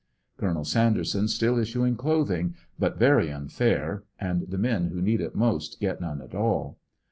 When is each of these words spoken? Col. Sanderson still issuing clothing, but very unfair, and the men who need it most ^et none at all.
Col. 0.37 0.63
Sanderson 0.63 1.27
still 1.27 1.59
issuing 1.59 1.95
clothing, 1.95 2.55
but 2.79 2.97
very 2.97 3.31
unfair, 3.31 4.03
and 4.19 4.49
the 4.49 4.57
men 4.57 4.87
who 4.87 4.99
need 4.99 5.21
it 5.21 5.35
most 5.35 5.79
^et 5.79 6.01
none 6.01 6.23
at 6.23 6.33
all. 6.33 6.79